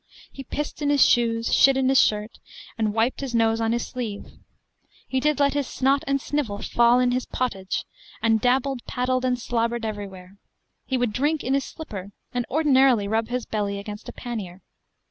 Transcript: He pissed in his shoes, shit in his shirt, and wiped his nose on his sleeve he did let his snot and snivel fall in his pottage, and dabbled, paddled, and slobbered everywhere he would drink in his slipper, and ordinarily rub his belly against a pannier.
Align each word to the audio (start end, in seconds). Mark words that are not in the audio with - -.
He 0.31 0.43
pissed 0.43 0.81
in 0.81 0.89
his 0.89 1.05
shoes, 1.07 1.53
shit 1.53 1.77
in 1.77 1.87
his 1.87 2.01
shirt, 2.01 2.39
and 2.75 2.95
wiped 2.95 3.19
his 3.21 3.35
nose 3.35 3.61
on 3.61 3.71
his 3.71 3.85
sleeve 3.85 4.25
he 5.07 5.19
did 5.19 5.39
let 5.39 5.53
his 5.53 5.67
snot 5.67 6.03
and 6.07 6.19
snivel 6.19 6.57
fall 6.57 6.99
in 6.99 7.11
his 7.11 7.27
pottage, 7.27 7.85
and 8.19 8.41
dabbled, 8.41 8.83
paddled, 8.87 9.23
and 9.23 9.37
slobbered 9.37 9.85
everywhere 9.85 10.39
he 10.87 10.97
would 10.97 11.13
drink 11.13 11.43
in 11.43 11.53
his 11.53 11.65
slipper, 11.65 12.13
and 12.33 12.47
ordinarily 12.49 13.07
rub 13.07 13.27
his 13.27 13.45
belly 13.45 13.77
against 13.77 14.09
a 14.09 14.11
pannier. 14.11 14.63